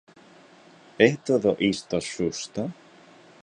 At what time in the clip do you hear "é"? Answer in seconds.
1.09-1.11